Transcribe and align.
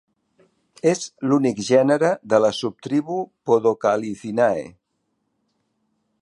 És 0.91 1.01
l'únic 1.31 1.61
gènere 1.67 2.09
de 2.33 2.39
la 2.45 2.51
subtribu 2.61 3.19
Podocalycinae. 3.51 4.65